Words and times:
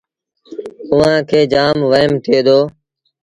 اُئآݩ 0.93 1.21
کي 1.29 1.39
جآم 1.51 1.77
وهيم 1.89 2.13
ٿئي 2.23 2.39
دو 2.45 2.59